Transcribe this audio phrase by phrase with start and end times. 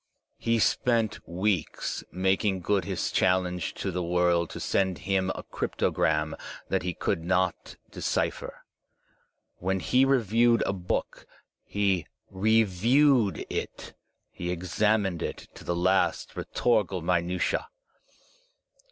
[0.39, 6.33] He spent weeks making good his challenge to the world to send him a cryptogram
[6.69, 8.65] that he could not decipher.
[9.57, 11.27] When he reviewed a book,
[11.63, 13.93] he reviewed it,
[14.31, 17.67] he examined it to the last rhetorical minutia.